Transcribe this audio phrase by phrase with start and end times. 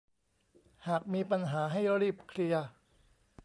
[0.87, 2.65] หากมีปัญหาให้รีบเคลียร์